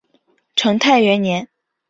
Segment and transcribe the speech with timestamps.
[0.55, 1.47] 成泰元年。